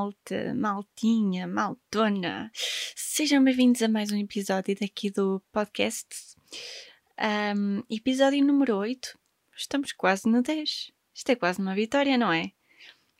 malta, 0.00 0.54
maltinha, 0.54 1.46
maltona. 1.46 2.50
Sejam 2.96 3.44
bem-vindos 3.44 3.82
a 3.82 3.88
mais 3.88 4.10
um 4.10 4.16
episódio 4.16 4.74
daqui 4.80 5.10
do 5.10 5.42
podcast. 5.52 6.08
Um, 7.54 7.82
episódio 7.90 8.42
número 8.42 8.76
8. 8.76 9.18
Estamos 9.54 9.92
quase 9.92 10.26
no 10.26 10.40
10. 10.40 10.90
Isto 11.14 11.32
é 11.32 11.36
quase 11.36 11.60
uma 11.60 11.74
vitória, 11.74 12.16
não 12.16 12.32
é? 12.32 12.50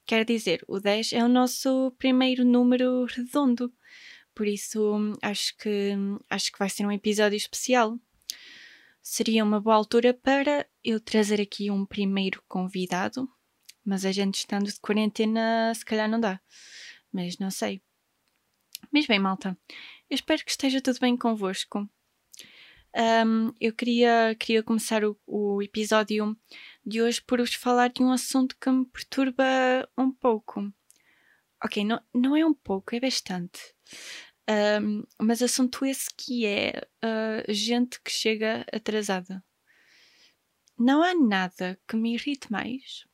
Quer 0.07 0.25
dizer, 0.25 0.65
o 0.67 0.81
10 0.81 1.13
é 1.13 1.23
o 1.23 1.29
nosso 1.29 1.95
primeiro 1.99 2.47
número 2.47 3.05
redondo. 3.05 3.71
Por 4.35 4.49
isso, 4.49 4.97
acho 5.21 5.55
que, 5.59 5.93
acho 6.31 6.51
que 6.51 6.59
vai 6.59 6.71
ser 6.71 6.87
um 6.87 6.93
episódio 6.93 7.37
especial. 7.37 7.99
Seria 9.03 9.45
uma 9.45 9.61
boa 9.61 9.77
altura 9.77 10.15
para 10.15 10.67
eu 10.83 10.99
trazer 10.99 11.43
aqui 11.43 11.71
um 11.71 11.85
primeiro 11.85 12.43
convidado 12.49 13.29
mas 13.85 14.05
a 14.05 14.13
gente 14.13 14.37
estando 14.37 14.67
de 14.67 14.81
quarentena, 14.81 15.73
se 15.75 15.85
calhar 15.85 16.09
não 16.09 16.21
dá. 16.21 16.41
Mas 17.13 17.39
não 17.39 17.51
sei. 17.51 17.83
Mas 18.93 19.07
bem, 19.07 19.19
malta, 19.19 19.57
eu 20.09 20.15
espero 20.15 20.45
que 20.45 20.51
esteja 20.51 20.81
tudo 20.81 20.99
bem 21.01 21.17
convosco. 21.17 21.89
Um, 22.97 23.53
eu 23.61 23.73
queria, 23.73 24.35
queria 24.39 24.63
começar 24.63 25.05
o, 25.05 25.17
o, 25.25 25.63
episódio 25.63 26.37
de 26.85 27.01
hoje 27.01 27.23
por 27.23 27.39
vos 27.39 27.55
falar 27.55 27.89
de 27.89 28.03
um 28.03 28.11
assunto 28.11 28.57
que 28.61 28.69
me 28.71 28.85
perturba 28.87 29.45
um 29.97 30.11
pouco. 30.11 30.73
Ok, 31.63 31.85
não, 31.85 32.03
não 32.13 32.37
é 32.37 32.45
um 32.45 32.55
pouco, 32.55 32.95
é 32.95 33.01
bastante. 33.01 33.61
Um, 34.83 35.05
mas 35.21 35.43
assunto 35.43 35.85
esse 35.85 36.09
que 36.17 36.45
é 36.45 36.73
uh, 37.05 37.53
gente 37.53 38.01
que 38.03 38.11
chega 38.11 38.67
atrasada. 38.73 39.45
Não 40.77 41.03
há 41.03 41.15
nada 41.15 41.79
que 41.87 41.95
me 41.95 42.15
irrite 42.15 42.51
mais 42.51 43.05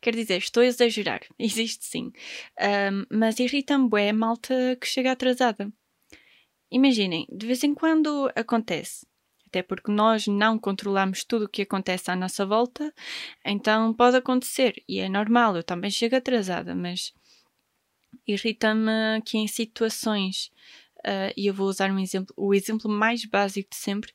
Quer 0.00 0.14
dizer, 0.14 0.38
estou 0.38 0.62
a 0.62 0.66
exagerar, 0.66 1.20
existe 1.38 1.84
sim. 1.84 2.12
Um, 2.60 3.04
mas 3.10 3.38
irrita-me 3.38 3.88
bué 3.88 4.12
malta 4.12 4.76
que 4.80 4.86
chega 4.86 5.12
atrasada. 5.12 5.72
Imaginem, 6.70 7.26
de 7.30 7.46
vez 7.46 7.64
em 7.64 7.74
quando 7.74 8.30
acontece. 8.34 9.06
Até 9.46 9.62
porque 9.62 9.90
nós 9.90 10.26
não 10.26 10.58
controlamos 10.58 11.24
tudo 11.24 11.46
o 11.46 11.48
que 11.48 11.62
acontece 11.62 12.10
à 12.10 12.16
nossa 12.16 12.44
volta, 12.44 12.92
então 13.42 13.94
pode 13.94 14.18
acontecer. 14.18 14.82
E 14.86 14.98
é 14.98 15.08
normal, 15.08 15.56
eu 15.56 15.62
também 15.62 15.90
chego 15.90 16.16
atrasada, 16.16 16.74
mas 16.74 17.14
irrita-me 18.26 19.22
que 19.24 19.38
em 19.38 19.48
situações 19.48 20.52
Uh, 21.08 21.32
e 21.34 21.46
eu 21.46 21.54
vou 21.54 21.68
usar 21.68 21.90
um 21.90 21.98
exemplo, 21.98 22.34
o 22.36 22.52
exemplo 22.52 22.90
mais 22.90 23.24
básico 23.24 23.70
de 23.70 23.76
sempre 23.76 24.12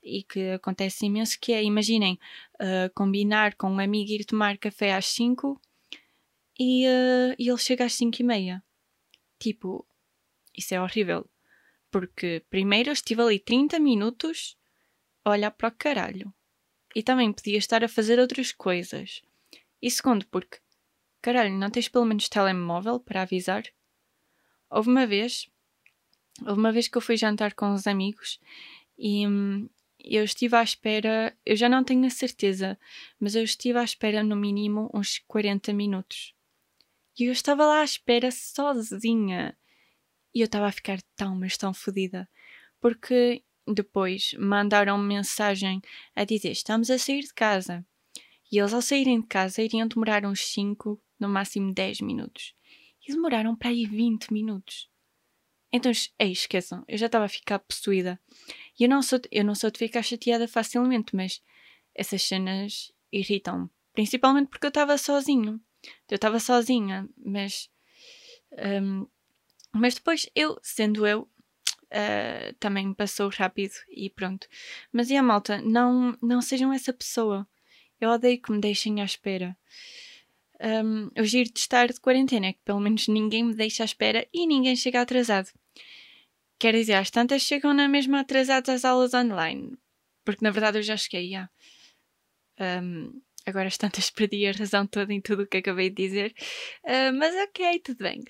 e 0.00 0.22
que 0.22 0.50
acontece 0.50 1.04
imenso, 1.04 1.36
que 1.40 1.52
é, 1.52 1.64
imaginem, 1.64 2.20
uh, 2.54 2.88
combinar 2.94 3.56
com 3.56 3.68
um 3.68 3.80
amigo 3.80 4.12
ir 4.12 4.24
tomar 4.24 4.56
café 4.56 4.94
às 4.94 5.06
5 5.06 5.60
e, 6.56 6.86
uh, 6.86 7.34
e 7.36 7.48
ele 7.48 7.58
chega 7.58 7.84
às 7.84 7.94
5 7.94 8.20
e 8.20 8.24
meia. 8.24 8.64
Tipo, 9.40 9.84
isso 10.56 10.72
é 10.72 10.80
horrível. 10.80 11.28
Porque 11.90 12.44
primeiro 12.48 12.90
eu 12.90 12.92
estive 12.92 13.22
ali 13.22 13.40
30 13.40 13.80
minutos 13.80 14.56
a 15.24 15.30
olhar 15.30 15.50
para 15.50 15.68
o 15.68 15.72
caralho. 15.72 16.32
E 16.94 17.02
também 17.02 17.32
podia 17.32 17.58
estar 17.58 17.82
a 17.82 17.88
fazer 17.88 18.20
outras 18.20 18.52
coisas. 18.52 19.20
E 19.82 19.90
segundo, 19.90 20.24
porque, 20.28 20.58
caralho, 21.20 21.52
não 21.54 21.70
tens 21.70 21.88
pelo 21.88 22.04
menos 22.04 22.28
telemóvel 22.28 23.00
para 23.00 23.22
avisar? 23.22 23.64
Houve 24.70 24.90
uma 24.90 25.06
vez 25.06 25.50
Houve 26.40 26.58
uma 26.58 26.72
vez 26.72 26.88
que 26.88 26.96
eu 26.96 27.02
fui 27.02 27.16
jantar 27.16 27.54
com 27.54 27.72
os 27.72 27.86
amigos 27.86 28.38
e 28.98 29.26
hum, 29.26 29.68
eu 29.98 30.24
estive 30.24 30.56
à 30.56 30.62
espera, 30.62 31.36
eu 31.44 31.56
já 31.56 31.68
não 31.68 31.82
tenho 31.82 32.06
a 32.06 32.10
certeza, 32.10 32.78
mas 33.18 33.34
eu 33.34 33.42
estive 33.42 33.78
à 33.78 33.84
espera 33.84 34.22
no 34.22 34.36
mínimo 34.36 34.90
uns 34.94 35.18
40 35.26 35.72
minutos. 35.72 36.34
E 37.18 37.24
eu 37.24 37.32
estava 37.32 37.64
lá 37.64 37.80
à 37.80 37.84
espera 37.84 38.30
sozinha. 38.30 39.56
E 40.34 40.40
eu 40.40 40.44
estava 40.44 40.66
a 40.66 40.72
ficar 40.72 41.00
tão, 41.16 41.34
mas 41.34 41.56
tão 41.56 41.72
fodida. 41.72 42.28
Porque 42.78 43.42
depois 43.66 44.34
mandaram 44.38 44.98
-me 44.98 45.14
mensagem 45.14 45.80
a 46.14 46.24
dizer: 46.24 46.52
Estamos 46.52 46.90
a 46.90 46.98
sair 46.98 47.22
de 47.22 47.34
casa. 47.34 47.84
E 48.52 48.58
eles, 48.58 48.72
ao 48.72 48.82
saírem 48.82 49.20
de 49.20 49.26
casa, 49.26 49.62
iriam 49.62 49.88
demorar 49.88 50.24
uns 50.24 50.46
5, 50.46 51.00
no 51.18 51.28
máximo 51.28 51.72
10 51.74 52.00
minutos. 52.02 52.54
E 53.08 53.12
demoraram 53.12 53.56
para 53.56 53.70
aí 53.70 53.86
20 53.86 54.32
minutos. 54.32 54.88
Então, 55.76 55.92
ei, 56.18 56.32
esqueçam, 56.32 56.82
eu 56.88 56.96
já 56.96 57.04
estava 57.04 57.26
a 57.26 57.28
ficar 57.28 57.58
possuída. 57.58 58.18
E 58.80 58.84
eu 58.84 58.88
não 58.88 59.02
sou, 59.02 59.20
eu 59.30 59.44
não 59.44 59.54
sou 59.54 59.70
de 59.70 59.78
ficar 59.78 60.02
chateada 60.02 60.48
facilmente, 60.48 61.14
mas 61.14 61.42
essas 61.94 62.22
cenas 62.22 62.94
irritam-me. 63.12 63.68
Principalmente 63.92 64.48
porque 64.48 64.64
eu 64.64 64.70
estava 64.70 64.96
sozinho. 64.96 65.60
Eu 66.08 66.14
estava 66.14 66.40
sozinha, 66.40 67.06
mas. 67.22 67.68
Um, 68.82 69.06
mas 69.70 69.96
depois 69.96 70.26
eu, 70.34 70.58
sendo 70.62 71.06
eu, 71.06 71.28
uh, 71.92 72.54
também 72.58 72.94
passou 72.94 73.28
rápido 73.28 73.74
e 73.90 74.08
pronto. 74.08 74.48
Mas 74.90 75.10
e 75.10 75.16
a 75.16 75.22
malta, 75.22 75.60
não, 75.60 76.16
não 76.22 76.40
sejam 76.40 76.72
essa 76.72 76.90
pessoa. 76.90 77.46
Eu 78.00 78.08
odeio 78.08 78.40
que 78.40 78.50
me 78.50 78.60
deixem 78.62 79.02
à 79.02 79.04
espera. 79.04 79.54
Um, 80.58 81.10
o 81.20 81.24
giro 81.24 81.52
de 81.52 81.58
estar 81.58 81.86
de 81.86 82.00
quarentena 82.00 82.46
é 82.46 82.52
que 82.54 82.60
pelo 82.64 82.80
menos 82.80 83.08
ninguém 83.08 83.44
me 83.44 83.54
deixa 83.54 83.82
à 83.82 83.84
espera 83.84 84.26
e 84.32 84.46
ninguém 84.46 84.74
chega 84.74 85.02
atrasado. 85.02 85.50
Quer 86.58 86.74
dizer, 86.74 86.94
às 86.94 87.10
tantas 87.10 87.42
chegam 87.42 87.74
na 87.74 87.88
mesma 87.88 88.20
atrasadas 88.20 88.68
às 88.68 88.84
aulas 88.84 89.14
online. 89.14 89.76
Porque 90.24 90.44
na 90.44 90.50
verdade 90.50 90.78
eu 90.78 90.82
já 90.82 90.96
cheguei, 90.96 91.30
já. 91.30 91.48
Um, 92.58 93.20
agora 93.44 93.68
às 93.68 93.76
tantas 93.76 94.08
perdi 94.10 94.46
a 94.46 94.52
razão 94.52 94.86
toda 94.86 95.12
em 95.12 95.20
tudo 95.20 95.42
o 95.42 95.46
que 95.46 95.58
acabei 95.58 95.90
de 95.90 95.96
dizer. 95.96 96.34
Uh, 96.84 97.12
mas 97.18 97.34
ok, 97.48 97.80
tudo 97.80 97.98
bem. 97.98 98.22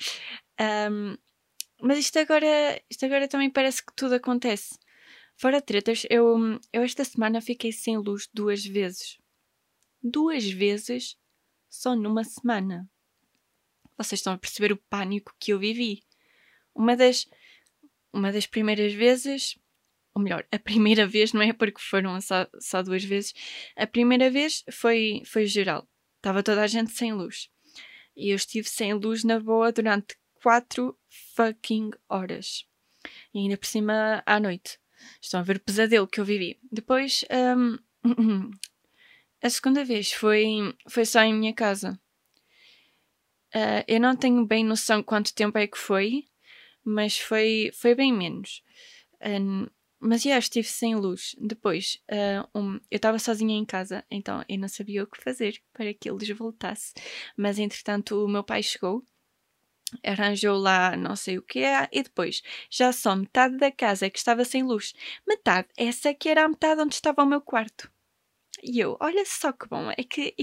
Um, 0.61 1.17
mas 1.81 1.99
isto 1.99 2.19
agora, 2.19 2.83
isto 2.91 3.05
agora 3.05 3.29
também 3.29 3.51
parece 3.51 3.85
que 3.85 3.95
tudo 3.95 4.15
acontece. 4.15 4.79
Fora 5.37 5.61
tretas, 5.61 6.07
eu, 6.09 6.59
eu 6.73 6.83
esta 6.83 7.05
semana 7.05 7.41
fiquei 7.43 7.71
sem 7.71 7.99
luz 7.99 8.29
duas 8.33 8.65
vezes. 8.65 9.19
Duas 10.03 10.49
vezes 10.51 11.17
só 11.69 11.95
numa 11.95 12.25
semana. 12.25 12.89
Vocês 13.99 14.21
estão 14.21 14.33
a 14.33 14.39
perceber 14.39 14.73
o 14.73 14.83
pânico 14.89 15.35
que 15.39 15.53
eu 15.53 15.59
vivi. 15.59 16.03
Uma 16.75 16.97
das, 16.97 17.27
uma 18.17 18.33
das 18.33 18.47
primeiras 18.47 18.93
vezes, 18.93 19.59
ou 20.15 20.23
melhor, 20.23 20.47
a 20.51 20.59
primeira 20.59 21.07
vez, 21.09 21.33
não 21.33 21.43
é 21.43 21.53
porque 21.53 21.81
foram 21.81 22.21
só, 22.21 22.47
só 22.61 22.83
duas 22.83 23.05
vezes, 23.05 23.35
a 23.77 23.87
primeira 23.87 24.31
vez 24.31 24.65
foi, 24.71 25.23
foi 25.25 25.47
geral. 25.47 25.89
Estava 26.17 26.43
toda 26.43 26.63
a 26.63 26.67
gente 26.67 26.93
sem 26.93 27.13
luz. 27.13 27.49
E 28.17 28.31
eu 28.31 28.37
estive 28.37 28.69
sem 28.69 28.95
luz 28.95 29.23
na 29.23 29.39
boa 29.39 29.71
durante 29.71 30.17
quatro 30.43 30.99
fucking 31.35 31.91
horas. 32.09 32.67
E 33.33 33.39
ainda 33.41 33.57
por 33.57 33.67
cima 33.67 34.23
à 34.25 34.41
noite. 34.41 34.79
Estão 35.21 35.41
a 35.41 35.43
ver 35.43 35.57
o 35.57 35.61
pesadelo 35.61 36.09
que 36.09 36.19
eu 36.19 36.25
vivi. 36.25 36.59
Depois, 36.73 37.25
um, 37.31 37.79
A 39.43 39.51
segunda 39.51 39.85
vez 39.85 40.13
foi, 40.13 40.75
foi 40.89 41.05
só 41.05 41.21
em 41.21 41.35
minha 41.35 41.55
casa. 41.55 41.97
Uh, 43.55 43.85
eu 43.87 44.01
não 44.01 44.17
tenho 44.17 44.45
bem 44.45 44.65
noção 44.65 45.03
quanto 45.03 45.35
tempo 45.35 45.57
é 45.57 45.67
que 45.67 45.79
foi, 45.79 46.27
mas 46.87 47.19
foi, 47.19 47.71
foi 47.75 47.95
bem 47.97 48.13
menos. 48.13 48.63
Um, 49.21 49.67
mas 49.99 50.23
já 50.23 50.39
estive 50.39 50.69
sem 50.69 50.95
luz. 50.95 51.35
Depois, 51.39 52.01
uh, 52.11 52.49
um, 52.59 52.75
eu 52.91 52.97
estava 52.97 53.19
sozinha 53.19 53.57
em 53.57 53.65
casa, 53.65 54.05
então 54.09 54.45
eu 54.49 54.59
não 54.59 54.69
sabia 54.69 55.03
o 55.03 55.07
que 55.07 55.23
fazer 55.23 55.61
para 55.73 55.93
que 55.93 56.09
eles 56.09 56.29
voltassem. 56.31 56.95
Mas 57.37 57.59
entretanto, 57.59 58.25
o 58.25 58.29
meu 58.29 58.45
pai 58.45 58.63
chegou, 58.63 59.03
arranjou 60.05 60.57
lá 60.57 60.97
não 60.97 61.17
sei 61.17 61.39
o 61.39 61.43
que 61.43 61.61
é, 61.61 61.89
e 61.93 62.03
depois 62.03 62.43
já 62.71 62.93
só 62.93 63.17
metade 63.17 63.57
da 63.57 63.73
casa 63.73 64.09
que 64.09 64.19
estava 64.19 64.45
sem 64.45 64.63
luz. 64.63 64.95
Metade, 65.27 65.69
essa 65.77 66.15
que 66.15 66.29
era 66.29 66.45
a 66.45 66.49
metade 66.49 66.81
onde 66.81 66.95
estava 66.95 67.23
o 67.23 67.27
meu 67.27 67.41
quarto. 67.41 67.91
E 68.69 68.81
eu, 68.81 68.97
olha 69.01 69.25
só 69.25 69.53
que 69.53 69.69
bom, 69.69 69.91
é 69.97 70.03
que 70.03 70.35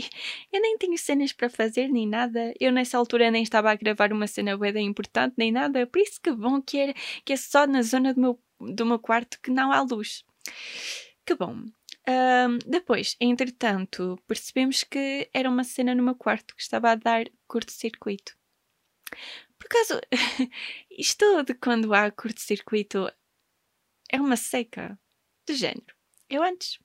eu 0.51 0.61
nem 0.61 0.77
tenho 0.77 0.97
cenas 0.97 1.33
para 1.33 1.49
fazer 1.49 1.89
nem 1.89 2.07
nada. 2.07 2.53
Eu 2.57 2.71
nessa 2.71 2.97
altura 2.97 3.29
nem 3.29 3.43
estava 3.43 3.69
a 3.69 3.75
gravar 3.75 4.13
uma 4.13 4.27
cena 4.27 4.57
bem 4.57 4.87
importante 4.87 5.35
nem 5.37 5.51
nada. 5.51 5.85
Por 5.85 5.99
isso 5.99 6.21
que 6.21 6.31
bom 6.31 6.61
que 6.61 6.79
é, 6.79 6.93
que 7.25 7.33
é 7.33 7.37
só 7.37 7.67
na 7.67 7.81
zona 7.81 8.13
do 8.13 8.21
meu, 8.21 8.43
do 8.61 8.85
meu 8.85 8.97
quarto 8.97 9.39
que 9.41 9.51
não 9.51 9.73
há 9.73 9.81
luz. 9.81 10.23
Que 11.25 11.35
bom. 11.35 11.65
Um, 12.07 12.59
depois, 12.65 13.17
entretanto, 13.19 14.17
percebemos 14.25 14.85
que 14.85 15.29
era 15.33 15.49
uma 15.49 15.65
cena 15.65 15.93
no 15.93 16.03
meu 16.03 16.15
quarto 16.15 16.55
que 16.55 16.61
estava 16.61 16.91
a 16.91 16.95
dar 16.95 17.25
curto-circuito. 17.45 18.37
Por 19.59 19.65
acaso, 19.65 19.99
isto 20.97 21.43
de 21.43 21.53
quando 21.55 21.93
há 21.93 22.09
curto-circuito 22.09 23.11
é 24.09 24.19
uma 24.19 24.37
seca 24.37 24.97
do 25.45 25.53
género. 25.53 25.93
Eu 26.29 26.41
antes 26.41 26.79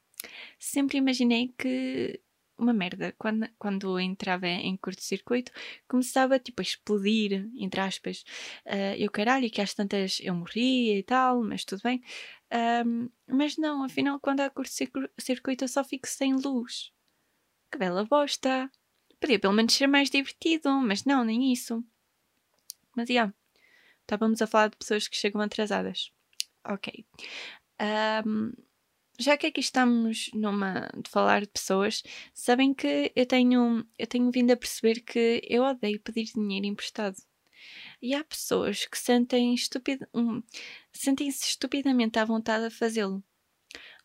sempre 0.58 0.98
imaginei 0.98 1.54
que 1.58 2.20
uma 2.58 2.72
merda. 2.72 3.14
Quando, 3.16 3.48
quando 3.58 4.00
entrava 4.00 4.46
em 4.46 4.76
curto-circuito, 4.76 5.52
começava 5.86 6.38
tipo 6.38 6.60
a 6.60 6.64
explodir, 6.64 7.48
entre 7.56 7.80
aspas. 7.80 8.24
Uh, 8.66 8.96
eu 8.98 9.10
caralho, 9.10 9.50
que 9.50 9.60
às 9.60 9.72
tantas 9.72 10.18
eu 10.20 10.34
morria 10.34 10.98
e 10.98 11.02
tal, 11.02 11.42
mas 11.42 11.64
tudo 11.64 11.80
bem. 11.82 12.02
Um, 12.84 13.08
mas 13.28 13.56
não, 13.56 13.84
afinal, 13.84 14.18
quando 14.20 14.40
há 14.40 14.50
curto-circuito, 14.50 15.64
eu 15.64 15.68
só 15.68 15.84
fico 15.84 16.08
sem 16.08 16.34
luz. 16.34 16.92
Que 17.70 17.78
bela 17.78 18.04
bosta! 18.04 18.70
Podia 19.20 19.38
pelo 19.38 19.52
menos 19.52 19.74
ser 19.74 19.86
mais 19.86 20.10
divertido, 20.10 20.70
mas 20.80 21.04
não, 21.04 21.24
nem 21.24 21.52
isso. 21.52 21.84
Mas, 22.96 23.08
yeah, 23.08 23.32
estávamos 24.02 24.40
a 24.42 24.46
falar 24.46 24.68
de 24.70 24.76
pessoas 24.76 25.08
que 25.08 25.16
chegam 25.16 25.40
atrasadas. 25.40 26.12
Ok. 26.64 27.06
Um, 28.26 28.52
já 29.18 29.36
que 29.36 29.48
aqui 29.48 29.60
estamos 29.60 30.30
numa 30.32 30.88
de 30.96 31.10
falar 31.10 31.42
de 31.42 31.48
pessoas, 31.48 32.02
sabem 32.32 32.72
que 32.72 33.12
eu 33.16 33.26
tenho, 33.26 33.84
eu 33.98 34.06
tenho 34.06 34.30
vindo 34.30 34.52
a 34.52 34.56
perceber 34.56 35.00
que 35.00 35.42
eu 35.48 35.64
odeio 35.64 36.00
pedir 36.00 36.24
dinheiro 36.32 36.66
emprestado. 36.66 37.16
E 38.00 38.14
há 38.14 38.22
pessoas 38.22 38.86
que 38.86 38.96
sentem 38.96 39.52
estupid, 39.54 40.00
um, 40.14 40.42
sentem-se 40.92 41.44
estupidamente 41.46 42.18
à 42.18 42.24
vontade 42.24 42.66
a 42.66 42.70
fazê-lo. 42.70 43.22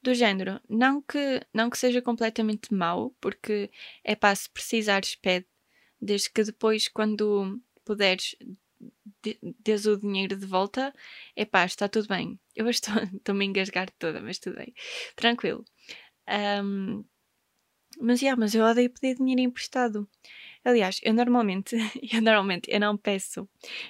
Do 0.01 0.13
género, 0.13 0.60
não 0.68 1.01
que, 1.01 1.45
não 1.54 1.69
que 1.69 1.77
seja 1.77 2.01
completamente 2.01 2.74
mau, 2.74 3.15
porque 3.21 3.71
é 4.04 4.15
para 4.15 4.36
se 4.36 4.50
precisares 4.50 5.15
pede, 5.15 5.45
desde 6.01 6.30
que 6.30 6.44
depois, 6.44 6.88
quando 6.89 7.62
puderes, 7.86 8.36
dês 9.60 9.86
o 9.86 9.98
dinheiro 9.98 10.36
de 10.38 10.46
volta, 10.46 10.94
é 11.36 11.46
pá, 11.46 11.66
está 11.66 11.88
tudo 11.90 12.08
bem. 12.08 12.40
Eu 12.56 12.70
estou, 12.70 12.94
estou-me 13.04 13.46
a 13.46 13.48
engasgar 13.48 13.90
toda, 13.98 14.22
mas 14.22 14.38
tudo 14.40 14.58
bem. 14.58 14.74
Tranquilo. 15.16 15.66
Um, 16.30 17.04
mas, 18.00 18.22
yeah, 18.22 18.40
mas 18.40 18.56
eu 18.56 18.64
odeio 18.64 18.90
pedir 18.90 19.16
dinheiro 19.16 19.42
emprestado. 19.42 20.08
Aliás, 20.64 21.00
eu 21.04 21.14
normalmente, 21.14 21.76
eu 22.14 22.22
normalmente, 22.22 22.72
eu 22.72 22.80
não 22.80 22.98
peço. 22.98 23.48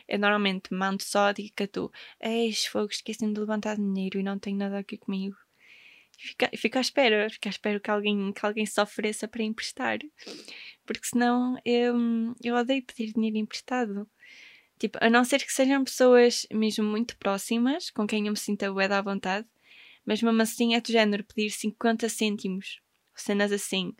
Eu 0.07 0.19
normalmente 0.19 0.74
mando 0.74 1.04
só 1.04 1.27
a 1.27 1.33
dica 1.33 1.68
tu, 1.68 1.92
eis 2.19 2.66
fogo, 2.66 2.89
esqueci-me 2.92 3.33
de 3.33 3.39
levantar 3.39 3.75
dinheiro 3.77 4.19
e 4.19 4.24
não 4.24 4.39
tenho 4.39 4.57
nada 4.57 4.80
aqui 4.80 4.98
comigo. 4.98 5.36
Fica, 6.18 6.50
fica 6.56 6.80
à 6.80 6.81
espera, 6.81 7.30
fica 7.30 7.50
à 7.50 7.51
espera 7.51 7.80
que 7.80 7.92
alguém, 7.92 8.31
que 8.33 8.45
alguém 8.45 8.66
se 8.66 8.80
ofereça 8.81 9.27
para 9.27 9.44
emprestar. 9.44 10.00
Porque 10.86 11.06
senão 11.06 11.57
eu, 11.66 11.95
eu 12.44 12.56
odeio 12.56 12.83
pedir 12.83 13.13
dinheiro 13.13 13.38
emprestado. 13.38 14.07
Tipo, 14.79 14.97
a 15.01 15.09
não 15.09 15.23
ser 15.23 15.43
que 15.45 15.53
sejam 15.53 15.83
pessoas 15.83 16.45
mesmo 16.51 16.83
muito 16.83 17.17
próximas, 17.17 17.89
com 17.89 18.05
quem 18.05 18.27
eu 18.27 18.33
me 18.33 18.37
sinta 18.37 18.71
bué 18.71 18.85
à 18.85 19.01
vontade, 19.01 19.47
mas 20.05 20.21
mesmo 20.21 20.41
assim 20.41 20.75
é 20.75 20.81
do 20.81 20.91
género 20.91 21.23
pedir 21.23 21.49
50 21.51 22.09
cêntimos, 22.09 22.81
cenas 23.15 23.51
assim. 23.51 23.93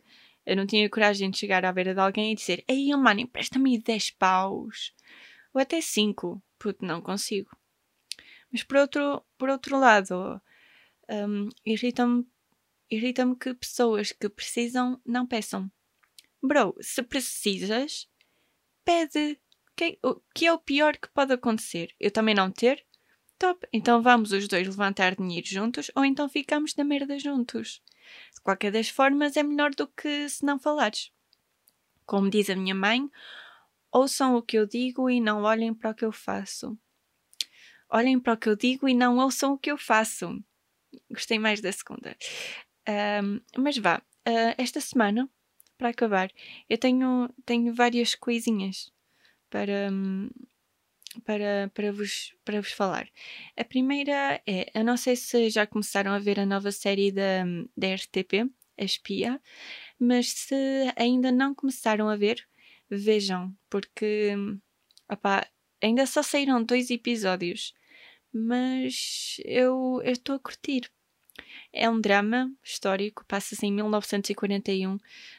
Eu 0.44 0.56
não 0.56 0.66
tinha 0.66 0.88
coragem 0.90 1.30
de 1.30 1.38
chegar 1.38 1.64
à 1.64 1.72
beira 1.72 1.94
de 1.94 2.00
alguém 2.00 2.32
e 2.32 2.34
dizer 2.34 2.64
Ei, 2.68 2.94
mano, 2.96 3.20
empresta-me 3.20 3.78
10 3.78 4.10
paus. 4.10 4.92
Ou 5.54 5.60
até 5.60 5.80
5. 5.80 6.42
Puto, 6.58 6.84
não 6.84 7.00
consigo. 7.00 7.50
Mas 8.52 8.62
por 8.62 8.76
outro, 8.76 9.24
por 9.38 9.48
outro 9.48 9.78
lado, 9.78 10.40
um, 11.10 11.48
irrita-me 11.64 12.26
irrita 12.90 13.24
que 13.36 13.54
pessoas 13.54 14.12
que 14.12 14.28
precisam 14.28 15.00
não 15.04 15.26
peçam. 15.26 15.70
Bro, 16.42 16.76
se 16.80 17.02
precisas, 17.02 18.08
pede. 18.84 19.38
Que, 19.76 19.98
o 20.04 20.20
que 20.34 20.46
é 20.46 20.52
o 20.52 20.58
pior 20.58 20.96
que 20.96 21.08
pode 21.08 21.32
acontecer? 21.32 21.94
Eu 21.98 22.10
também 22.10 22.34
não 22.34 22.50
ter? 22.50 22.84
Top. 23.38 23.66
Então 23.72 24.00
vamos 24.00 24.30
os 24.32 24.46
dois 24.46 24.66
levantar 24.66 25.16
dinheiro 25.16 25.46
juntos 25.46 25.90
ou 25.94 26.04
então 26.04 26.28
ficamos 26.28 26.76
na 26.76 26.84
merda 26.84 27.18
juntos. 27.18 27.82
De 28.34 28.40
qualquer 28.40 28.70
das 28.70 28.88
formas, 28.88 29.36
é 29.36 29.42
melhor 29.42 29.74
do 29.74 29.88
que 29.88 30.28
se 30.28 30.44
não 30.44 30.58
falares. 30.58 31.10
Como 32.06 32.30
diz 32.30 32.48
a 32.50 32.54
minha 32.54 32.74
mãe, 32.74 33.10
ouçam 33.90 34.36
o 34.36 34.42
que 34.42 34.56
eu 34.56 34.66
digo 34.66 35.10
e 35.10 35.20
não 35.20 35.42
olhem 35.42 35.74
para 35.74 35.90
o 35.90 35.94
que 35.94 36.04
eu 36.04 36.12
faço. 36.12 36.78
Olhem 37.88 38.20
para 38.20 38.34
o 38.34 38.36
que 38.36 38.48
eu 38.48 38.56
digo 38.56 38.88
e 38.88 38.94
não 38.94 39.18
ouçam 39.18 39.54
o 39.54 39.58
que 39.58 39.70
eu 39.70 39.78
faço. 39.78 40.40
Gostei 41.10 41.38
mais 41.38 41.60
da 41.60 41.72
segunda. 41.72 42.16
Um, 42.88 43.40
mas 43.56 43.76
vá, 43.78 43.98
uh, 43.98 44.54
esta 44.56 44.80
semana, 44.80 45.28
para 45.76 45.88
acabar, 45.88 46.30
eu 46.68 46.78
tenho, 46.78 47.28
tenho 47.44 47.74
várias 47.74 48.14
coisinhas 48.14 48.93
para, 49.54 49.88
para, 51.24 51.70
para, 51.72 51.92
vos, 51.92 52.34
para 52.44 52.60
vos 52.60 52.72
falar. 52.72 53.08
A 53.56 53.62
primeira 53.62 54.42
é: 54.44 54.68
eu 54.74 54.82
não 54.82 54.96
sei 54.96 55.14
se 55.14 55.48
já 55.48 55.64
começaram 55.64 56.10
a 56.10 56.18
ver 56.18 56.40
a 56.40 56.46
nova 56.46 56.72
série 56.72 57.12
da, 57.12 57.44
da 57.76 57.94
RTP, 57.94 58.50
A 58.76 58.84
Espia, 58.84 59.40
mas 59.96 60.30
se 60.30 60.56
ainda 60.96 61.30
não 61.30 61.54
começaram 61.54 62.08
a 62.08 62.16
ver, 62.16 62.44
vejam, 62.90 63.56
porque 63.70 64.34
opá, 65.08 65.46
ainda 65.80 66.04
só 66.04 66.20
saíram 66.20 66.60
dois 66.64 66.90
episódios, 66.90 67.72
mas 68.32 69.36
eu 69.44 70.00
estou 70.04 70.34
a 70.34 70.40
curtir. 70.40 70.90
É 71.72 71.88
um 71.88 72.00
drama 72.00 72.52
histórico, 72.62 73.24
passa-se 73.26 73.64
em 73.64 73.72
1941, 73.72 74.98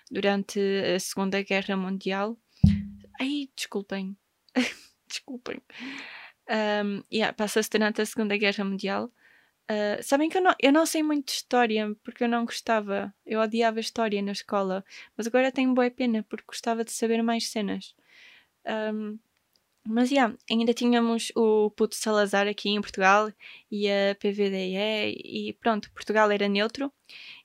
durante 0.10 0.58
a 0.96 1.00
Segunda 1.02 1.42
Guerra 1.42 1.76
Mundial. 1.76 2.38
Ai, 3.20 3.50
desculpem. 3.56 4.18
desculpem. 5.08 5.62
Um, 6.50 7.04
yeah, 7.12 7.34
passa-se 7.34 7.70
durante 7.70 8.02
a 8.02 8.06
Segunda 8.06 8.38
Guerra 8.38 8.64
Mundial. 8.64 9.12
Uh, 9.70 10.02
sabem 10.04 10.30
que 10.30 10.38
eu 10.38 10.42
não, 10.44 10.54
eu 10.62 10.72
não 10.72 10.86
sei 10.86 11.02
muito 11.02 11.26
de 11.26 11.32
história 11.32 11.96
porque 12.04 12.24
eu 12.24 12.30
não 12.30 12.46
gostava. 12.46 13.14
Eu 13.26 13.40
odiava 13.40 13.80
história 13.80 14.22
na 14.22 14.32
escola, 14.32 14.84
mas 15.18 15.28
agora 15.28 15.52
tenho 15.52 15.74
boa 15.74 15.90
pena 15.90 16.24
porque 16.30 16.46
gostava 16.48 16.84
de 16.84 16.92
saber 16.92 17.22
mais 17.24 17.50
cenas. 17.50 17.96
Um, 18.66 19.18
mas, 19.88 20.10
yeah, 20.10 20.36
ainda 20.50 20.74
tínhamos 20.74 21.32
o 21.36 21.70
Puto 21.70 21.96
Salazar 21.96 22.48
aqui 22.48 22.70
em 22.70 22.82
Portugal 22.82 23.32
e 23.70 23.88
a 23.88 24.16
PVDE 24.16 25.16
e 25.24 25.54
pronto, 25.62 25.92
Portugal 25.92 26.32
era 26.32 26.50
neutro. 26.50 26.92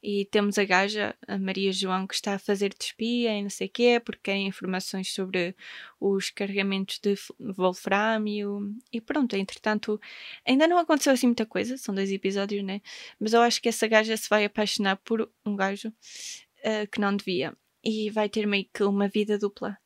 E 0.03 0.25
temos 0.25 0.57
a 0.59 0.65
gaja, 0.65 1.15
a 1.29 1.39
Maria 1.39 1.71
João, 1.71 2.07
que 2.07 2.15
está 2.15 2.35
a 2.35 2.39
fazer 2.39 2.71
de 2.71 2.83
espia 2.83 3.37
e 3.37 3.43
não 3.43 3.51
sei 3.51 3.67
o 3.67 3.71
quê, 3.71 4.01
porque 4.03 4.23
querem 4.23 4.47
informações 4.47 5.13
sobre 5.13 5.55
os 6.01 6.31
carregamentos 6.31 6.99
de 6.99 7.15
wolframio. 7.39 8.75
E 8.91 9.03
pronto, 9.03 9.37
entretanto, 9.37 10.01
ainda 10.47 10.67
não 10.67 10.79
aconteceu 10.79 11.13
assim 11.13 11.27
muita 11.27 11.45
coisa, 11.45 11.77
são 11.77 11.95
dois 11.95 12.11
episódios, 12.11 12.65
né? 12.65 12.81
Mas 13.19 13.35
eu 13.35 13.43
acho 13.43 13.61
que 13.61 13.69
essa 13.69 13.87
gaja 13.87 14.17
se 14.17 14.31
vai 14.31 14.47
apaixonar 14.47 14.97
por 15.05 15.31
um 15.45 15.55
gajo 15.55 15.89
uh, 15.91 16.87
que 16.91 17.01
não 17.01 17.15
devia. 17.15 17.55
E 17.85 18.11
vai 18.11 18.29
ter 18.29 18.47
meio 18.47 18.67
que 18.73 18.83
uma 18.83 19.09
vida 19.09 19.39
dupla 19.39 19.77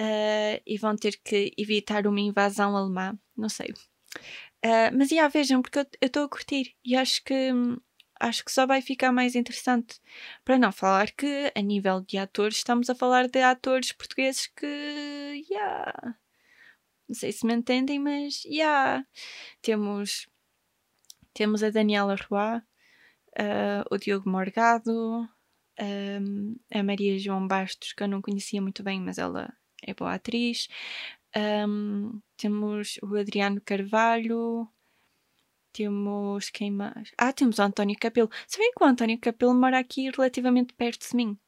uh, 0.00 0.62
e 0.66 0.78
vão 0.78 0.96
ter 0.96 1.18
que 1.24 1.52
evitar 1.56 2.06
uma 2.06 2.20
invasão 2.20 2.76
alemã, 2.76 3.18
não 3.36 3.48
sei. 3.48 3.72
Uh, 4.64 4.90
mas 4.96 5.08
já 5.08 5.28
vejam, 5.28 5.62
porque 5.62 5.80
eu 5.80 5.86
estou 6.00 6.24
a 6.24 6.28
curtir 6.28 6.76
e 6.84 6.96
acho 6.96 7.22
que 7.24 7.50
acho 8.20 8.44
que 8.44 8.52
só 8.52 8.66
vai 8.66 8.80
ficar 8.80 9.12
mais 9.12 9.34
interessante. 9.34 10.00
Para 10.44 10.58
não 10.58 10.72
falar 10.72 11.10
que, 11.10 11.52
a 11.56 11.60
nível 11.60 12.00
de 12.00 12.18
atores, 12.18 12.58
estamos 12.58 12.88
a 12.88 12.94
falar 12.94 13.28
de 13.28 13.42
atores 13.42 13.92
portugueses 13.92 14.46
que. 14.46 15.44
Yeah, 15.50 16.16
não 17.08 17.14
sei 17.14 17.32
se 17.32 17.46
me 17.46 17.54
entendem, 17.54 17.98
mas. 17.98 18.44
Yeah, 18.44 19.04
temos, 19.60 20.28
temos 21.34 21.62
a 21.62 21.70
Daniela 21.70 22.16
Roy, 22.30 22.58
uh, 22.58 23.84
o 23.90 23.98
Diogo 23.98 24.30
Morgado, 24.30 25.28
um, 25.80 26.56
a 26.72 26.82
Maria 26.82 27.18
João 27.18 27.46
Bastos, 27.46 27.92
que 27.92 28.02
eu 28.02 28.08
não 28.08 28.22
conhecia 28.22 28.62
muito 28.62 28.82
bem, 28.82 29.00
mas 29.00 29.18
ela 29.18 29.52
é 29.82 29.94
boa 29.94 30.14
atriz. 30.14 30.68
Um, 31.36 32.20
temos 32.36 32.98
o 33.02 33.16
Adriano 33.16 33.60
Carvalho. 33.60 34.68
Temos 35.72 36.50
quem 36.50 36.70
mais? 36.70 37.12
Ah, 37.16 37.32
temos 37.32 37.58
o 37.58 37.62
António 37.62 37.96
Capelo. 37.98 38.30
Sabem 38.46 38.72
que 38.72 38.84
o 38.84 38.86
António 38.86 39.18
Capelo 39.18 39.54
mora 39.54 39.78
aqui 39.78 40.10
relativamente 40.10 40.74
perto 40.74 41.08
de 41.08 41.16
mim? 41.16 41.38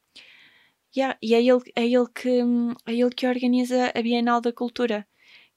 Yeah, 0.97 1.19
e 1.21 1.35
é 1.35 1.43
ele, 1.43 1.61
é, 1.75 1.85
ele 1.85 2.07
que, 2.09 2.41
é 2.87 2.93
ele 2.95 3.11
que 3.11 3.27
organiza 3.27 3.93
a 3.95 4.01
Bienal 4.01 4.41
da 4.41 4.53
Cultura, 4.53 5.07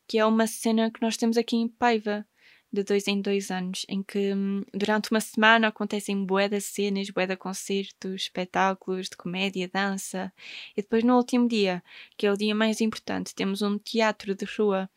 que 0.07 0.17
é 0.17 0.25
uma 0.25 0.48
cena 0.48 0.91
que 0.91 1.01
nós 1.01 1.15
temos 1.15 1.38
aqui 1.38 1.55
em 1.55 1.67
Paiva 1.67 2.27
de 2.71 2.83
dois 2.83 3.07
em 3.07 3.21
dois 3.21 3.50
anos, 3.51 3.86
em 3.89 4.03
que 4.03 4.33
hum, 4.33 4.63
durante 4.74 5.12
uma 5.12 5.21
semana 5.21 5.69
acontecem 5.69 6.25
bué 6.25 6.50
de 6.50 6.59
cenas, 6.62 7.09
bué 7.09 7.25
de 7.25 7.36
concertos, 7.38 8.24
espetáculos 8.24 9.09
de 9.09 9.17
comédia, 9.17 9.69
dança, 9.69 10.33
e 10.75 10.81
depois 10.81 11.03
no 11.03 11.15
último 11.17 11.47
dia, 11.47 11.83
que 12.17 12.27
é 12.27 12.31
o 12.31 12.38
dia 12.38 12.53
mais 12.55 12.81
importante, 12.81 13.33
temos 13.36 13.62
um 13.62 13.77
teatro 13.77 14.36
de 14.36 14.45
rua 14.45 14.89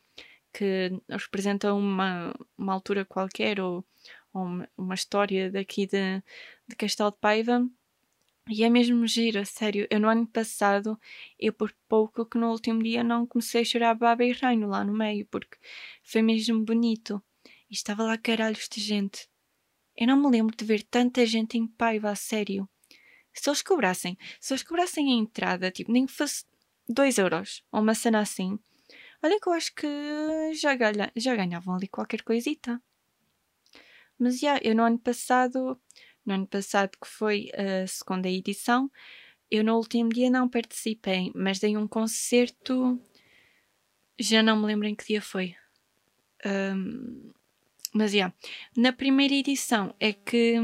que 0.52 0.90
representa 1.08 1.72
uma, 1.74 2.34
uma 2.58 2.72
altura 2.74 3.04
qualquer 3.04 3.60
ou, 3.60 3.84
ou 4.32 4.44
uma, 4.76 4.94
história 4.94 5.50
daqui 5.50 5.86
de, 5.86 6.22
de 6.68 6.76
Castelo 6.76 7.10
de 7.12 7.18
Paiva. 7.18 7.66
E 8.48 8.64
é 8.64 8.70
mesmo 8.70 9.06
giro, 9.06 9.44
sério. 9.46 9.86
Eu 9.90 10.00
no 10.00 10.08
ano 10.08 10.26
passado, 10.26 10.98
eu 11.38 11.52
por 11.52 11.72
pouco 11.88 12.26
que 12.26 12.38
no 12.38 12.50
último 12.50 12.82
dia 12.82 13.04
não 13.04 13.26
comecei 13.26 13.62
a 13.62 13.64
chorar 13.64 13.94
baba 13.94 14.24
e 14.24 14.32
reino 14.32 14.68
lá 14.68 14.84
no 14.84 14.92
meio, 14.92 15.26
porque 15.26 15.56
foi 16.02 16.22
mesmo 16.22 16.64
bonito. 16.64 17.22
E 17.70 17.74
estava 17.74 18.02
lá 18.02 18.18
caralhos 18.18 18.68
de 18.68 18.80
gente. 18.80 19.28
Eu 19.96 20.08
não 20.08 20.16
me 20.16 20.28
lembro 20.28 20.56
de 20.56 20.64
ver 20.64 20.82
tanta 20.82 21.24
gente 21.24 21.56
em 21.56 21.66
Paiva, 21.66 22.10
a 22.10 22.16
sério. 22.16 22.68
Se 23.32 23.48
eles 23.48 23.62
cobrassem, 23.62 24.18
se 24.40 24.52
eles 24.52 24.62
cobrassem 24.64 25.12
a 25.12 25.16
entrada, 25.16 25.70
tipo, 25.70 25.92
nem 25.92 26.04
que 26.04 26.12
fosse 26.12 26.44
2 26.88 27.18
euros, 27.18 27.62
ou 27.70 27.80
uma 27.80 27.94
cena 27.94 28.20
assim, 28.20 28.58
olha 29.22 29.38
que 29.38 29.48
eu 29.48 29.52
acho 29.52 29.72
que 29.74 29.86
já, 30.54 30.74
ganha, 30.74 31.12
já 31.14 31.36
ganhavam 31.36 31.76
ali 31.76 31.86
qualquer 31.86 32.22
coisita. 32.22 32.82
Mas, 34.18 34.40
já, 34.40 34.54
yeah, 34.54 34.68
eu 34.68 34.74
no 34.74 34.82
ano 34.82 34.98
passado, 34.98 35.80
no 36.26 36.34
ano 36.34 36.46
passado 36.46 36.90
que 37.00 37.08
foi 37.08 37.50
a 37.54 37.86
segunda 37.86 38.28
edição, 38.28 38.90
eu 39.50 39.62
no 39.62 39.76
último 39.76 40.10
dia 40.10 40.28
não 40.28 40.48
participei, 40.48 41.30
mas 41.34 41.60
dei 41.60 41.76
um 41.76 41.86
concerto 41.86 43.00
já 44.18 44.42
não 44.42 44.60
me 44.60 44.66
lembro 44.66 44.86
em 44.86 44.94
que 44.94 45.06
dia 45.06 45.22
foi. 45.22 45.54
Um, 46.44 47.29
mas, 47.92 48.12
yeah, 48.12 48.34
na 48.76 48.92
primeira 48.92 49.34
edição 49.34 49.94
é 49.98 50.12
que, 50.12 50.56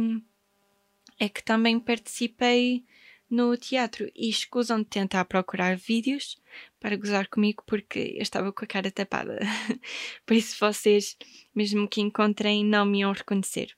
é 1.19 1.29
que 1.29 1.43
também 1.43 1.79
participei 1.81 2.85
no 3.29 3.57
teatro 3.57 4.11
e 4.15 4.29
escusam 4.29 4.79
de 4.79 4.87
tentar 4.87 5.25
procurar 5.25 5.77
vídeos 5.77 6.37
para 6.79 6.97
gozar 6.97 7.29
comigo 7.29 7.65
porque 7.67 8.15
eu 8.17 8.23
estava 8.23 8.53
com 8.53 8.65
a 8.65 8.69
cara 8.69 8.91
tapada. 8.91 9.41
Por 10.25 10.35
isso 10.35 10.57
vocês, 10.61 11.17
mesmo 11.55 11.89
que 11.89 12.01
encontrem, 12.01 12.65
não 12.65 12.87
me 12.87 13.01
iam 13.01 13.13
reconhecer. 13.13 13.77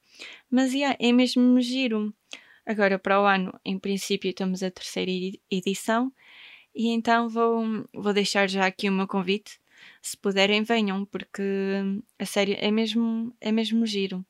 Mas 0.50 0.74
yeah, 0.74 0.96
é 1.00 1.12
mesmo 1.12 1.60
giro. 1.60 2.14
Agora 2.66 2.98
para 2.98 3.20
o 3.20 3.24
ano, 3.24 3.58
em 3.64 3.78
princípio, 3.78 4.28
estamos 4.28 4.62
a 4.62 4.70
terceira 4.70 5.10
edição 5.50 6.12
e 6.74 6.88
então 6.88 7.28
vou, 7.28 7.64
vou 7.94 8.12
deixar 8.12 8.48
já 8.48 8.66
aqui 8.66 8.88
o 8.88 8.92
meu 8.92 9.08
convite. 9.08 9.58
Se 10.02 10.16
puderem, 10.16 10.62
venham, 10.62 11.04
porque 11.04 11.42
a 12.18 12.26
sério 12.26 12.56
é 12.58 12.70
mesmo, 12.70 13.34
é 13.40 13.52
mesmo 13.52 13.86
giro 13.86 14.24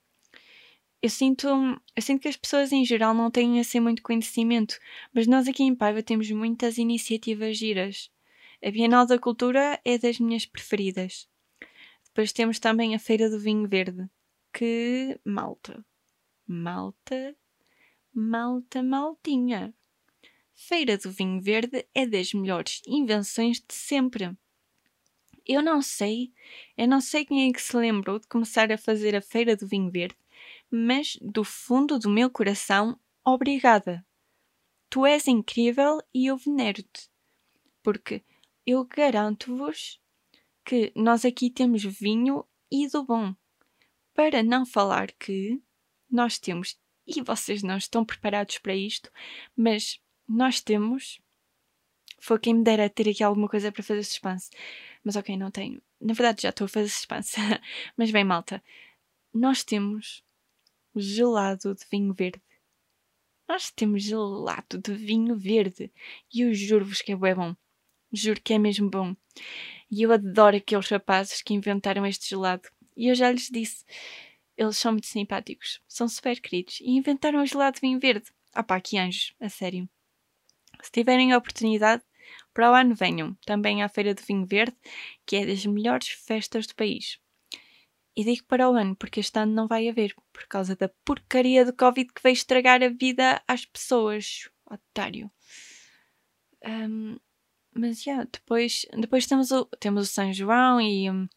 eu 1.00 1.08
sinto, 1.08 1.46
eu 1.94 2.02
sinto 2.02 2.20
que 2.20 2.28
as 2.28 2.36
pessoas 2.36 2.72
em 2.72 2.84
geral 2.84 3.14
não 3.14 3.30
têm 3.30 3.60
assim 3.60 3.78
muito 3.78 4.02
conhecimento, 4.02 4.78
mas 5.12 5.26
nós 5.26 5.46
aqui 5.46 5.62
em 5.62 5.74
Paiva 5.74 6.02
temos 6.02 6.30
muitas 6.30 6.76
iniciativas 6.76 7.56
giras. 7.56 8.10
A 8.64 8.70
Bienal 8.70 9.06
da 9.06 9.18
Cultura 9.18 9.80
é 9.84 9.96
das 9.96 10.18
minhas 10.18 10.44
preferidas. 10.44 11.28
Depois 12.04 12.32
temos 12.32 12.58
também 12.58 12.94
a 12.94 12.98
Feira 12.98 13.30
do 13.30 13.38
Vinho 13.38 13.68
Verde, 13.68 14.08
que 14.52 15.20
malta, 15.24 15.84
malta, 16.44 17.36
malta, 18.12 18.82
maltinha. 18.82 19.72
Feira 20.52 20.98
do 20.98 21.12
Vinho 21.12 21.40
Verde 21.40 21.86
é 21.94 22.04
das 22.04 22.34
melhores 22.34 22.82
invenções 22.88 23.58
de 23.58 23.74
sempre. 23.74 24.36
Eu 25.48 25.62
não 25.62 25.80
sei, 25.80 26.30
eu 26.76 26.86
não 26.86 27.00
sei 27.00 27.24
quem 27.24 27.48
é 27.48 27.52
que 27.52 27.62
se 27.62 27.74
lembrou 27.74 28.18
de 28.18 28.28
começar 28.28 28.70
a 28.70 28.76
fazer 28.76 29.16
a 29.16 29.22
Feira 29.22 29.56
do 29.56 29.66
Vinho 29.66 29.90
Verde, 29.90 30.16
mas 30.70 31.18
do 31.22 31.42
fundo 31.42 31.98
do 31.98 32.10
meu 32.10 32.30
coração, 32.30 33.00
obrigada. 33.24 34.06
Tu 34.90 35.06
és 35.06 35.26
incrível 35.26 36.02
e 36.14 36.26
eu 36.26 36.36
venero-te, 36.36 37.08
porque 37.82 38.22
eu 38.66 38.84
garanto-vos 38.84 39.98
que 40.64 40.92
nós 40.94 41.24
aqui 41.24 41.48
temos 41.48 41.82
vinho 41.82 42.44
e 42.70 42.86
do 42.86 43.02
bom. 43.02 43.34
Para 44.14 44.42
não 44.42 44.66
falar 44.66 45.12
que 45.12 45.62
nós 46.10 46.38
temos, 46.38 46.78
e 47.06 47.22
vocês 47.22 47.62
não 47.62 47.78
estão 47.78 48.04
preparados 48.04 48.58
para 48.58 48.74
isto, 48.74 49.10
mas 49.56 49.98
nós 50.28 50.60
temos. 50.60 51.20
Foi 52.20 52.38
quem 52.38 52.54
me 52.54 52.64
dera 52.64 52.90
ter 52.90 53.08
aqui 53.08 53.22
alguma 53.22 53.48
coisa 53.48 53.72
para 53.72 53.82
fazer 53.82 54.02
suspense. 54.02 54.50
Mas 55.08 55.16
ok, 55.16 55.38
não 55.38 55.50
tenho. 55.50 55.80
Na 55.98 56.12
verdade 56.12 56.42
já 56.42 56.50
estou 56.50 56.66
a 56.66 56.68
fazer 56.68 56.90
suspense. 56.90 57.34
mas 57.96 58.10
bem, 58.10 58.24
malta. 58.24 58.62
Nós 59.32 59.64
temos 59.64 60.22
gelado 60.94 61.74
de 61.74 61.82
vinho 61.90 62.12
verde. 62.12 62.42
Nós 63.48 63.70
temos 63.70 64.02
gelado 64.02 64.76
de 64.76 64.92
vinho 64.92 65.34
verde 65.34 65.90
e 66.30 66.42
eu 66.42 66.52
juro-vos 66.52 67.00
que 67.00 67.12
é 67.12 67.16
bom. 67.16 67.56
Juro 68.12 68.38
que 68.42 68.52
é 68.52 68.58
mesmo 68.58 68.90
bom. 68.90 69.16
E 69.90 70.02
eu 70.02 70.12
adoro 70.12 70.58
aqueles 70.58 70.90
rapazes 70.90 71.40
que 71.40 71.54
inventaram 71.54 72.04
este 72.04 72.28
gelado. 72.28 72.68
E 72.94 73.08
eu 73.08 73.14
já 73.14 73.32
lhes 73.32 73.48
disse, 73.48 73.86
eles 74.58 74.76
são 74.76 74.92
muito 74.92 75.06
simpáticos, 75.06 75.80
são 75.88 76.06
super 76.06 76.38
queridos 76.38 76.80
e 76.82 76.90
inventaram 76.90 77.42
o 77.42 77.46
gelado 77.46 77.76
de 77.76 77.80
vinho 77.80 77.98
verde. 77.98 78.30
Ah 78.52 78.62
pá, 78.62 78.78
que 78.78 78.98
anjos, 78.98 79.34
a 79.40 79.48
sério. 79.48 79.88
Se 80.82 80.92
tiverem 80.92 81.32
a 81.32 81.38
oportunidade, 81.38 82.02
para 82.52 82.70
o 82.70 82.74
ano 82.74 82.94
venham 82.94 83.34
também 83.46 83.82
à 83.82 83.88
Feira 83.88 84.14
do 84.14 84.22
Vinho 84.22 84.46
Verde, 84.46 84.76
que 85.24 85.36
é 85.36 85.46
das 85.46 85.64
melhores 85.64 86.08
festas 86.08 86.66
do 86.66 86.74
país. 86.74 87.18
E 88.16 88.24
digo 88.24 88.44
para 88.46 88.68
o 88.68 88.74
ano, 88.74 88.96
porque 88.96 89.20
este 89.20 89.38
ano 89.38 89.52
não 89.52 89.68
vai 89.68 89.88
haver, 89.88 90.12
por 90.32 90.44
causa 90.48 90.74
da 90.74 90.88
porcaria 91.04 91.64
do 91.64 91.72
Covid 91.72 92.12
que 92.12 92.20
veio 92.20 92.32
estragar 92.32 92.82
a 92.82 92.88
vida 92.88 93.40
às 93.46 93.64
pessoas. 93.64 94.50
Otário. 94.68 95.30
Um, 96.66 97.16
mas, 97.72 98.04
yeah, 98.04 98.28
depois, 98.32 98.84
depois 98.98 99.24
temos, 99.24 99.52
o, 99.52 99.66
temos 99.78 100.08
o 100.08 100.12
São 100.12 100.32
João 100.32 100.80
e, 100.80 101.08
um, 101.08 101.28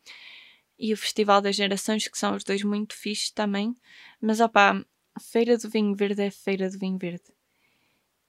e 0.79 0.91
o 0.91 0.97
Festival 0.97 1.39
das 1.39 1.55
Gerações, 1.55 2.07
que 2.07 2.17
são 2.17 2.35
os 2.35 2.43
dois 2.43 2.63
muito 2.63 2.95
fixes 2.95 3.29
também. 3.29 3.75
Mas, 4.19 4.39
opá, 4.39 4.83
Feira 5.19 5.59
do 5.59 5.69
Vinho 5.69 5.95
Verde 5.95 6.23
é 6.23 6.31
Feira 6.31 6.67
do 6.67 6.79
Vinho 6.79 6.97
Verde. 6.97 7.31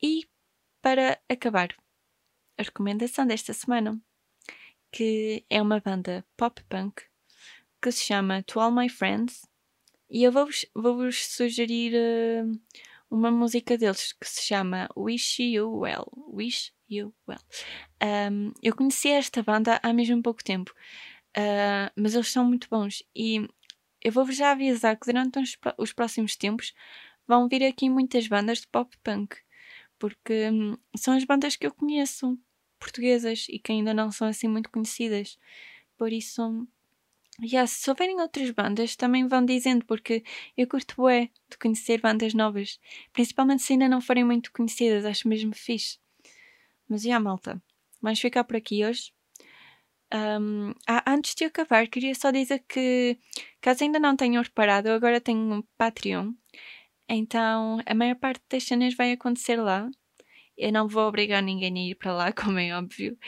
E, 0.03 0.29
para 0.83 1.19
acabar, 1.27 1.75
a 2.59 2.63
recomendação 2.63 3.27
desta 3.27 3.53
semana, 3.53 4.01
que 4.91 5.45
é 5.49 5.61
uma 5.61 5.81
banda 5.81 6.25
pop-punk 6.37 7.03
que 7.81 7.91
se 7.91 8.05
chama 8.05 8.43
To 8.45 8.61
All 8.61 8.71
My 8.71 8.89
Friends 8.89 9.43
e 10.09 10.23
eu 10.25 10.31
vou-vos 10.31 10.67
vou 10.75 11.11
sugerir 11.11 11.95
uh, 11.95 12.61
uma 13.11 13.31
música 13.31 13.77
deles 13.77 14.13
que 14.13 14.29
se 14.29 14.43
chama 14.43 14.89
Wish 14.97 15.43
You 15.43 15.71
Well. 15.71 16.07
Wish 16.33 16.73
You 16.89 17.15
Well. 17.29 17.41
Um, 18.03 18.53
eu 18.63 18.75
conheci 18.77 19.09
esta 19.09 19.43
banda 19.43 19.81
há 19.83 19.93
mesmo 19.93 20.23
pouco 20.23 20.45
tempo, 20.45 20.73
uh, 21.37 21.91
mas 21.97 22.15
eles 22.15 22.29
são 22.29 22.45
muito 22.45 22.69
bons 22.71 23.03
e 23.15 23.49
eu 24.03 24.13
vou-vos 24.13 24.37
já 24.37 24.53
avisar 24.53 24.97
que 24.97 25.07
durante 25.07 25.39
os, 25.39 25.57
os, 25.79 25.93
próximos 25.93 26.37
tempos 26.37 26.75
vão 27.27 27.49
vir 27.49 27.65
aqui 27.65 27.89
muitas 27.89 28.27
bandas 28.27 28.63
de 28.63 28.69
pop 28.69 28.97
punk, 29.03 29.37
porque 30.03 30.51
um, 30.51 30.77
são 30.97 31.15
as 31.15 31.23
bandas 31.23 31.55
que 31.55 31.65
eu 31.65 31.73
conheço, 31.73 32.37
portuguesas, 32.77 33.47
e 33.49 33.57
que 33.61 33.71
ainda 33.71 33.95
não 33.95 34.11
são 34.11 34.27
assim 34.27 34.49
muito 34.49 34.69
conhecidas. 34.69 35.39
Por 35.97 36.13
isso, 36.13 36.67
Yeah, 37.41 37.67
se 37.67 37.83
souberem 37.85 38.21
outras 38.21 38.51
bandas, 38.51 38.97
também 38.97 39.27
vão 39.29 39.45
dizendo, 39.45 39.85
porque 39.87 40.25
eu 40.57 40.67
curto 40.67 40.97
bué 40.97 41.31
de 41.49 41.57
conhecer 41.57 42.01
bandas 42.01 42.35
novas, 42.35 42.81
principalmente 43.13 43.63
se 43.63 43.73
ainda 43.73 43.89
não 43.89 44.01
forem 44.01 44.25
muito 44.25 44.53
conhecidas, 44.53 45.05
acho 45.05 45.29
mesmo 45.29 45.55
fixe. 45.55 45.99
Mas, 46.89 47.05
yeah, 47.05 47.23
malta, 47.23 47.63
vamos 48.01 48.21
ficar 48.21 48.45
por 48.45 48.57
aqui 48.57 48.85
hoje. 48.85 49.13
Um, 50.13 50.73
ah, 50.87 51.05
antes 51.07 51.35
de 51.35 51.45
acabar, 51.45 51.87
queria 51.89 52.15
só 52.15 52.31
dizer 52.33 52.65
que, 52.69 53.17
caso 53.61 53.85
ainda 53.85 53.99
não 54.01 54.17
tenham 54.17 54.43
reparado, 54.43 54.89
eu 54.89 54.95
agora 54.95 55.21
tenho 55.21 55.41
um 55.41 55.63
Patreon, 55.79 56.33
então 57.15 57.79
a 57.85 57.95
maior 57.95 58.17
parte 58.17 58.43
das 58.49 58.65
cenas 58.65 58.95
vai 58.95 59.13
acontecer 59.13 59.57
lá. 59.57 59.91
Eu 60.57 60.73
não 60.73 60.89
vou 60.89 61.09
obrigar 61.09 61.43
ninguém 61.43 61.77
a 61.77 61.91
ir 61.91 61.95
para 61.95 62.13
lá, 62.13 62.33
como 62.33 62.59
é 62.59 62.77
óbvio. 62.77 63.19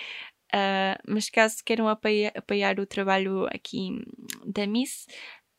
Uh, 0.55 0.97
mas 1.07 1.29
caso 1.29 1.65
queiram 1.65 1.89
apoiar, 1.89 2.33
apoiar, 2.37 2.79
o 2.79 2.87
trabalho 2.87 3.47
aqui 3.47 3.91
da 4.47 4.67
Miss, 4.67 5.07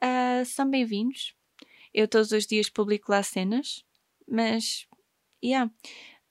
uh, 0.03 0.46
são 0.46 0.70
bem-vindos. 0.70 1.36
Eu 1.94 2.08
todos 2.08 2.32
os 2.32 2.46
dias 2.46 2.70
publico 2.70 3.12
lá 3.12 3.22
cenas, 3.22 3.86
mas 4.27 4.88
yeah, 5.44 5.70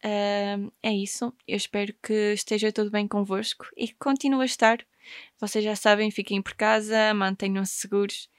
uh, 0.05 0.73
é 0.83 0.93
isso. 0.93 1.33
Eu 1.47 1.57
espero 1.57 1.95
que 2.03 2.33
esteja 2.33 2.73
tudo 2.73 2.91
bem 2.91 3.07
convosco 3.07 3.67
e 3.77 3.89
que 3.89 3.95
continue 3.95 4.43
a 4.43 4.47
estar. 4.47 4.79
Vocês 5.39 5.65
já 5.65 5.77
sabem, 5.77 6.11
fiquem 6.11 6.41
por 6.41 6.55
casa, 6.55 7.13
mantenham-se 7.15 7.75
seguros. 7.75 8.31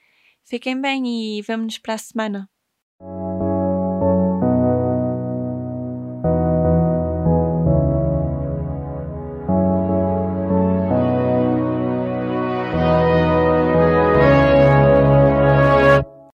Fiquem 0.44 0.80
bem 0.80 1.38
e 1.38 1.42
vemo-nos 1.42 1.78
para 1.78 1.94
a 1.94 1.98
semana. 1.98 2.50